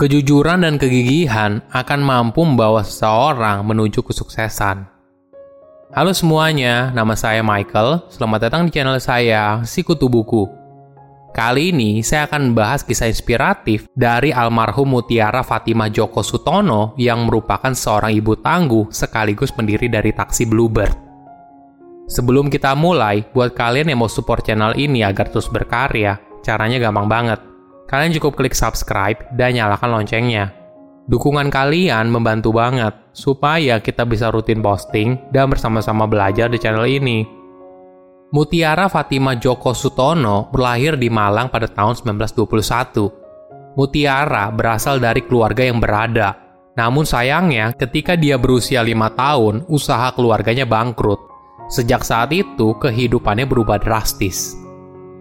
[0.00, 4.88] Kejujuran dan kegigihan akan mampu membawa seseorang menuju kesuksesan.
[5.92, 8.08] Halo semuanya, nama saya Michael.
[8.08, 10.48] Selamat datang di channel saya, Sikutu Buku.
[11.36, 17.76] Kali ini saya akan membahas kisah inspiratif dari almarhum Mutiara Fatimah Joko Sutono yang merupakan
[17.76, 20.96] seorang ibu tangguh sekaligus pendiri dari taksi Bluebird.
[22.08, 27.04] Sebelum kita mulai, buat kalian yang mau support channel ini agar terus berkarya, caranya gampang
[27.04, 27.49] banget
[27.90, 30.54] kalian cukup klik subscribe dan nyalakan loncengnya.
[31.10, 37.26] Dukungan kalian membantu banget supaya kita bisa rutin posting dan bersama-sama belajar di channel ini.
[38.30, 43.74] Mutiara Fatima Joko Sutono berlahir di Malang pada tahun 1921.
[43.74, 46.38] Mutiara berasal dari keluarga yang berada.
[46.78, 51.18] Namun sayangnya ketika dia berusia lima tahun, usaha keluarganya bangkrut.
[51.66, 54.59] Sejak saat itu, kehidupannya berubah drastis.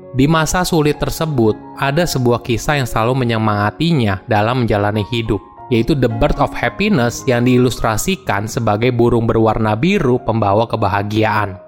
[0.10, 5.38] Di masa sulit tersebut, ada sebuah kisah yang selalu menyemangatinya dalam menjalani hidup,
[5.70, 11.62] yaitu The Bird of Happiness yang diilustrasikan sebagai burung berwarna biru pembawa kebahagiaan.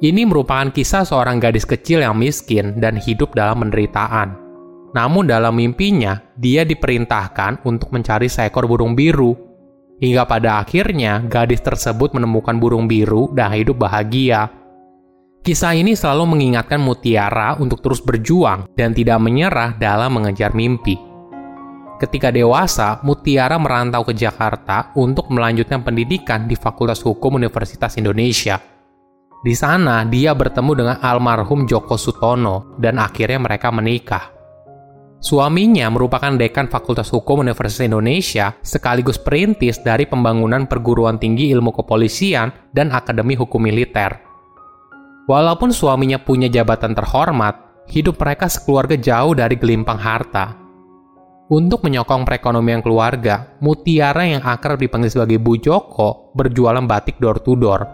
[0.00, 4.32] Ini merupakan kisah seorang gadis kecil yang miskin dan hidup dalam penderitaan.
[4.96, 9.36] Namun dalam mimpinya, dia diperintahkan untuk mencari seekor burung biru.
[10.00, 14.57] Hingga pada akhirnya, gadis tersebut menemukan burung biru dan hidup bahagia
[15.42, 20.98] Kisah ini selalu mengingatkan Mutiara untuk terus berjuang dan tidak menyerah dalam mengejar mimpi.
[21.98, 28.62] Ketika dewasa, Mutiara merantau ke Jakarta untuk melanjutkan pendidikan di Fakultas Hukum Universitas Indonesia.
[29.38, 34.30] Di sana, dia bertemu dengan almarhum Joko Sutono dan akhirnya mereka menikah.
[35.18, 42.70] Suaminya merupakan dekan Fakultas Hukum Universitas Indonesia sekaligus perintis dari pembangunan perguruan tinggi ilmu kepolisian
[42.70, 44.27] dan Akademi Hukum Militer.
[45.28, 50.56] Walaupun suaminya punya jabatan terhormat, hidup mereka sekeluarga jauh dari gelimpang harta.
[51.52, 57.56] Untuk menyokong perekonomian keluarga, Mutiara yang akrab dipanggil sebagai Bu Joko berjualan batik door to
[57.60, 57.84] door.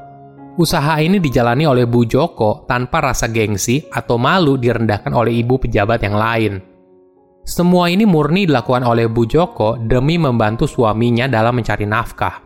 [0.55, 6.07] Usaha ini dijalani oleh Bu Joko tanpa rasa gengsi atau malu direndahkan oleh ibu pejabat
[6.07, 6.63] yang lain.
[7.43, 12.43] Semua ini murni dilakukan oleh Bu Joko demi membantu suaminya dalam mencari nafkah.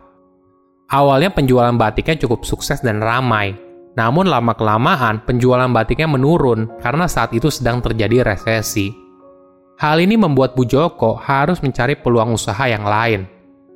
[0.89, 7.49] Awalnya penjualan batiknya cukup sukses dan ramai, namun lama-kelamaan penjualan batiknya menurun karena saat itu
[7.49, 8.93] sedang terjadi resesi.
[9.79, 13.25] Hal ini membuat Bu Joko harus mencari peluang usaha yang lain.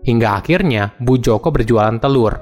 [0.03, 2.35] Hingga akhirnya Bu Joko berjualan telur.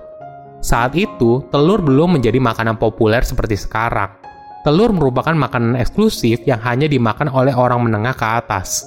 [0.61, 4.17] Saat itu, telur belum menjadi makanan populer seperti sekarang.
[4.65, 8.85] Telur merupakan makanan eksklusif yang hanya dimakan oleh orang menengah ke atas.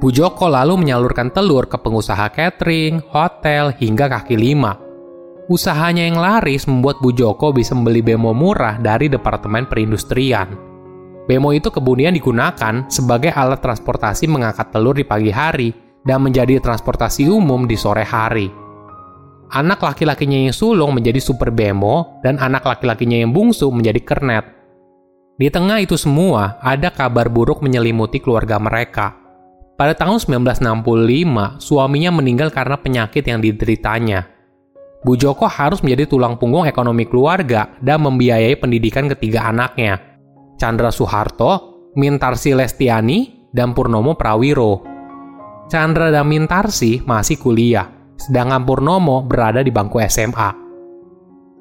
[0.00, 4.89] Bu Joko lalu menyalurkan telur ke pengusaha catering, hotel, hingga kaki lima
[5.50, 10.54] Usahanya yang laris membuat Bu Joko bisa membeli bemo murah dari Departemen Perindustrian.
[11.26, 15.74] Bemo itu kemudian digunakan sebagai alat transportasi mengangkat telur di pagi hari
[16.06, 18.46] dan menjadi transportasi umum di sore hari.
[19.50, 24.46] Anak laki-lakinya yang sulung menjadi super bemo dan anak laki-lakinya yang bungsu menjadi kernet.
[25.34, 29.18] Di tengah itu semua, ada kabar buruk menyelimuti keluarga mereka.
[29.74, 34.29] Pada tahun 1965, suaminya meninggal karena penyakit yang dideritanya.
[35.00, 39.96] Bu Joko harus menjadi tulang punggung ekonomi keluarga dan membiayai pendidikan ketiga anaknya,
[40.60, 44.84] Chandra Soeharto, Mintarsi Lestiani, dan Purnomo Prawiro.
[45.72, 47.88] Chandra dan Mintarsi masih kuliah,
[48.20, 50.50] sedangkan Purnomo berada di bangku SMA.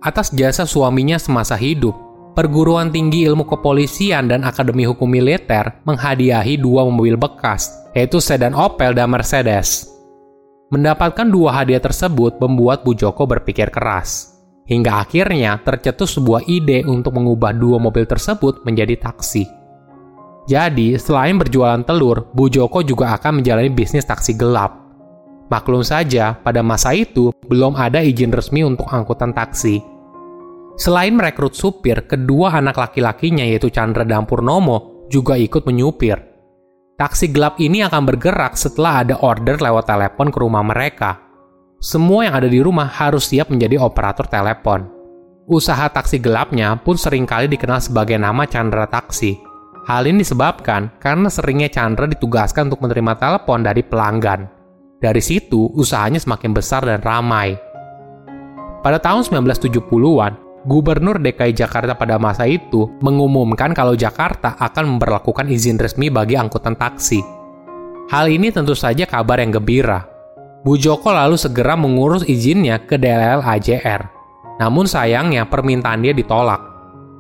[0.04, 1.96] Atas jasa suaminya semasa hidup,
[2.36, 8.96] Perguruan Tinggi Ilmu Kepolisian dan Akademi Hukum Militer menghadiahi dua mobil bekas, yaitu sedan Opel
[8.96, 9.99] dan Mercedes.
[10.70, 14.38] Mendapatkan dua hadiah tersebut membuat Bu Joko berpikir keras.
[14.70, 19.50] Hingga akhirnya tercetus sebuah ide untuk mengubah dua mobil tersebut menjadi taksi.
[20.46, 24.78] Jadi, selain berjualan telur, Bu Joko juga akan menjalani bisnis taksi gelap.
[25.50, 29.82] Maklum saja, pada masa itu belum ada izin resmi untuk angkutan taksi.
[30.78, 36.29] Selain merekrut supir, kedua anak laki-lakinya yaitu Chandra dan Purnomo juga ikut menyupir.
[37.00, 41.16] Taksi gelap ini akan bergerak setelah ada order lewat telepon ke rumah mereka.
[41.80, 44.84] Semua yang ada di rumah harus siap menjadi operator telepon.
[45.48, 49.40] Usaha taksi gelapnya pun sering kali dikenal sebagai nama Chandra Taksi.
[49.88, 54.52] Hal ini disebabkan karena seringnya Chandra ditugaskan untuk menerima telepon dari pelanggan.
[55.00, 57.56] Dari situ, usahanya semakin besar dan ramai.
[58.84, 65.80] Pada tahun 1970-an, Gubernur DKI Jakarta pada masa itu mengumumkan kalau Jakarta akan memperlakukan izin
[65.80, 67.24] resmi bagi angkutan taksi.
[68.12, 70.04] Hal ini tentu saja kabar yang gembira.
[70.68, 74.12] Bu Joko lalu segera mengurus izinnya ke DLL AJR.
[74.60, 76.60] Namun sayangnya permintaan dia ditolak.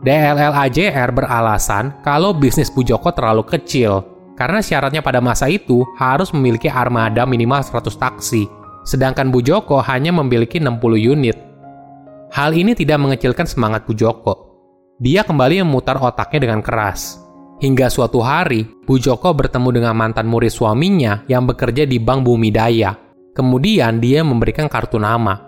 [0.03, 4.03] DLL AJR beralasan kalau bisnis Bu Joko terlalu kecil
[4.35, 8.47] karena syaratnya pada masa itu harus memiliki armada minimal 100 taksi,
[8.87, 11.48] sedangkan Bu Joko hanya memiliki 60 unit.
[12.29, 14.53] Hal ini tidak mengecilkan semangat Bu Joko.
[15.01, 17.17] Dia kembali memutar otaknya dengan keras.
[17.57, 22.53] Hingga suatu hari, Bu Joko bertemu dengan mantan murid suaminya yang bekerja di Bank Bumi
[22.53, 22.93] Daya.
[23.33, 25.41] Kemudian dia memberikan kartu nama.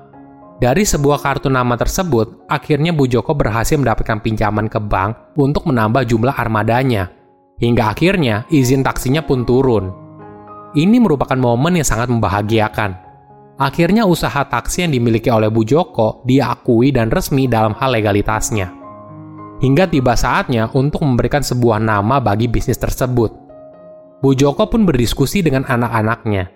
[0.57, 6.09] Dari sebuah kartu nama tersebut, akhirnya Bu Joko berhasil mendapatkan pinjaman ke bank untuk menambah
[6.09, 7.13] jumlah armadanya.
[7.61, 9.93] Hingga akhirnya izin taksinya pun turun.
[10.73, 13.10] Ini merupakan momen yang sangat membahagiakan.
[13.59, 18.71] Akhirnya usaha taksi yang dimiliki oleh Bu Joko diakui dan resmi dalam hal legalitasnya.
[19.61, 23.29] Hingga tiba saatnya untuk memberikan sebuah nama bagi bisnis tersebut.
[24.21, 26.49] Bu Joko pun berdiskusi dengan anak-anaknya.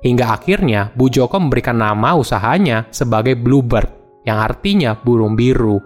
[0.00, 5.76] Hingga akhirnya Bu Joko memberikan nama usahanya sebagai Bluebird, yang artinya burung biru.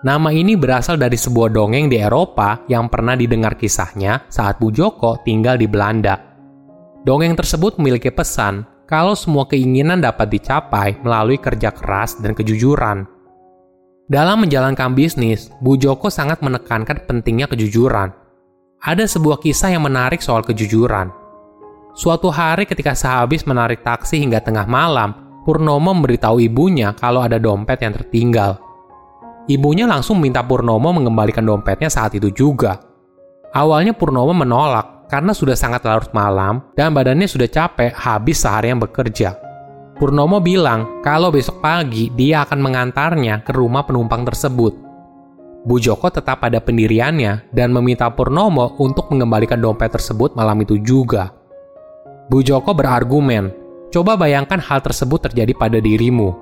[0.00, 5.20] Nama ini berasal dari sebuah dongeng di Eropa yang pernah didengar kisahnya saat Bu Joko
[5.26, 6.16] tinggal di Belanda.
[7.04, 13.06] Dongeng tersebut memiliki pesan kalau semua keinginan dapat dicapai melalui kerja keras dan kejujuran.
[14.10, 18.10] Dalam menjalankan bisnis, Bu Joko sangat menekankan pentingnya kejujuran.
[18.82, 21.14] Ada sebuah kisah yang menarik soal kejujuran.
[21.94, 25.14] Suatu hari ketika sehabis menarik taksi hingga tengah malam,
[25.46, 28.58] Purnomo memberitahu ibunya kalau ada dompet yang tertinggal.
[29.46, 32.82] Ibunya langsung minta Purnomo mengembalikan dompetnya saat itu juga.
[33.54, 39.34] Awalnya Purnomo menolak karena sudah sangat larut malam dan badannya sudah capek habis seharian bekerja.
[39.98, 44.72] Purnomo bilang kalau besok pagi dia akan mengantarnya ke rumah penumpang tersebut.
[45.60, 51.34] Bu Joko tetap pada pendiriannya dan meminta Purnomo untuk mengembalikan dompet tersebut malam itu juga.
[52.32, 53.52] Bu Joko berargumen,
[53.92, 56.32] coba bayangkan hal tersebut terjadi pada dirimu.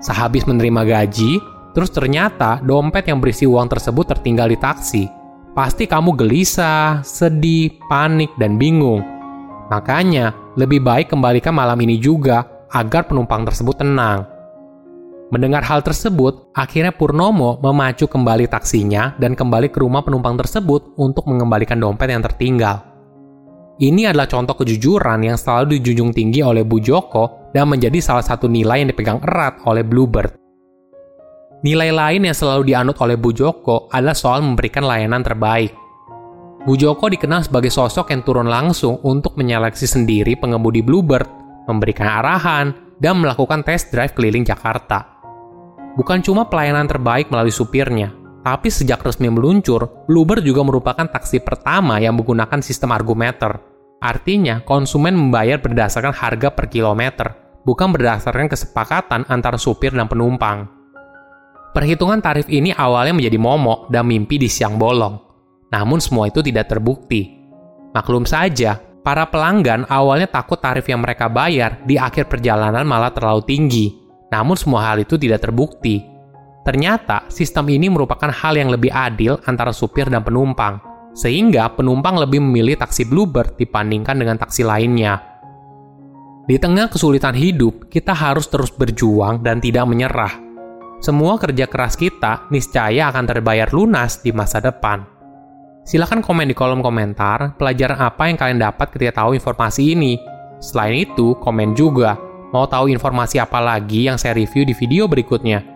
[0.00, 1.36] Sehabis menerima gaji,
[1.72, 5.04] Terus ternyata dompet yang berisi uang tersebut tertinggal di taksi.
[5.52, 9.04] Pasti kamu gelisah, sedih, panik, dan bingung.
[9.68, 14.24] Makanya, lebih baik kembalikan malam ini juga agar penumpang tersebut tenang.
[15.28, 21.28] Mendengar hal tersebut, akhirnya Purnomo memacu kembali taksinya dan kembali ke rumah penumpang tersebut untuk
[21.28, 22.84] mengembalikan dompet yang tertinggal.
[23.76, 28.48] Ini adalah contoh kejujuran yang selalu dijunjung tinggi oleh Bu Joko dan menjadi salah satu
[28.48, 30.41] nilai yang dipegang erat oleh Bluebird.
[31.62, 35.70] Nilai lain yang selalu dianut oleh Bu Joko adalah soal memberikan layanan terbaik.
[36.66, 41.30] Bu Joko dikenal sebagai sosok yang turun langsung untuk menyeleksi sendiri pengemudi Bluebird,
[41.70, 45.06] memberikan arahan, dan melakukan test drive keliling Jakarta.
[45.94, 48.10] Bukan cuma pelayanan terbaik melalui supirnya,
[48.42, 53.62] tapi sejak resmi meluncur, Bluebird juga merupakan taksi pertama yang menggunakan sistem argumeter.
[54.02, 60.81] Artinya, konsumen membayar berdasarkan harga per kilometer, bukan berdasarkan kesepakatan antara supir dan penumpang.
[61.72, 65.16] Perhitungan tarif ini awalnya menjadi momok dan mimpi di siang bolong.
[65.72, 67.40] Namun semua itu tidak terbukti.
[67.96, 73.40] Maklum saja, para pelanggan awalnya takut tarif yang mereka bayar di akhir perjalanan malah terlalu
[73.48, 73.88] tinggi.
[74.28, 76.04] Namun semua hal itu tidak terbukti.
[76.60, 80.76] Ternyata sistem ini merupakan hal yang lebih adil antara supir dan penumpang,
[81.16, 85.24] sehingga penumpang lebih memilih taksi Bluebird dibandingkan dengan taksi lainnya.
[86.44, 90.51] Di tengah kesulitan hidup, kita harus terus berjuang dan tidak menyerah
[91.02, 95.02] semua kerja keras kita niscaya akan terbayar lunas di masa depan.
[95.82, 100.14] Silahkan komen di kolom komentar pelajaran apa yang kalian dapat ketika tahu informasi ini.
[100.62, 102.14] Selain itu, komen juga
[102.54, 105.66] mau tahu informasi apa lagi yang saya review di video berikutnya.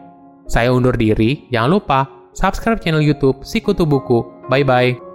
[0.47, 4.47] Saya undur diri, jangan lupa subscribe channel YouTube Sikutu Buku.
[4.47, 5.06] Bye bye.